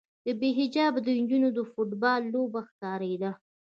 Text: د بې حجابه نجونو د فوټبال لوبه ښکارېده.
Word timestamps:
د 0.25 0.27
بې 0.39 0.49
حجابه 0.59 0.99
نجونو 1.19 1.49
د 1.57 1.59
فوټبال 1.71 2.21
لوبه 2.33 2.61
ښکارېده. 2.69 3.31